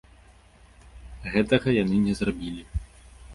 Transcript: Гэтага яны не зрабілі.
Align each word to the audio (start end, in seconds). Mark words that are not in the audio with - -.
Гэтага 1.35 1.69
яны 1.83 2.01
не 2.07 2.17
зрабілі. 2.21 2.63